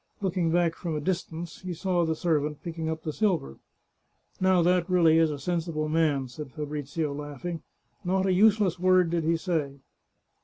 [0.19, 3.57] Looking back from a dis tance, he saw the servant picking up the silver."
[4.41, 7.61] Now, that really is a sensible man," said Fabrizio, laughing;"
[8.03, 9.75] not a useless word did he say."